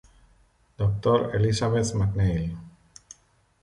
Dr. 0.77 1.35
Elizabeth 1.35 1.93
McNeil. 1.93 2.57